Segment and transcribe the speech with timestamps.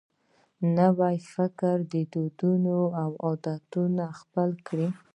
[0.77, 1.77] نوي افکار،
[2.13, 2.71] دودونه
[3.03, 4.87] او عادتونه خپل کړي.